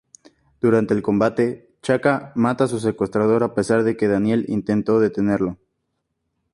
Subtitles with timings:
[0.59, 5.59] Durante el combate, Chaka mata a su secuestrador a pesar que Daniel intenta detenerlo.